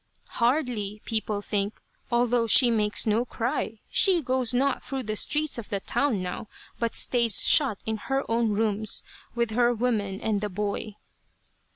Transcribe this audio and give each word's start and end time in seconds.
"Hardly, 0.41 0.99
people 1.05 1.43
think, 1.43 1.79
although 2.11 2.47
she 2.47 2.71
makes 2.71 3.05
no 3.05 3.23
cry. 3.23 3.81
She 3.91 4.23
goes 4.23 4.51
not 4.51 4.81
through 4.81 5.03
the 5.03 5.15
streets 5.15 5.59
of 5.59 5.69
the 5.69 5.79
town, 5.79 6.23
now, 6.23 6.47
but 6.79 6.95
stays 6.95 7.45
shut 7.47 7.77
in 7.85 7.97
her 7.97 8.23
own 8.27 8.49
rooms, 8.49 9.03
with 9.35 9.51
her 9.51 9.75
women 9.75 10.19
and 10.19 10.41
the 10.41 10.49
boy." 10.49 10.95